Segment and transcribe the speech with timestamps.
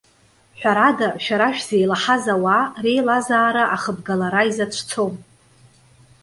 [0.59, 5.13] Ҳәарада, шәара шәзеилаҳаз ауаа, реилазаара ахыбгалара изацәцом.